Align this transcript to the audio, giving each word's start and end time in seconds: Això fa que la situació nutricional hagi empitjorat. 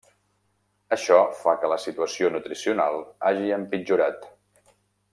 Això 0.95 1.17
fa 1.41 1.53
que 1.65 1.69
la 1.73 1.77
situació 1.85 2.33
nutricional 2.39 3.01
hagi 3.31 3.57
empitjorat. 3.63 4.31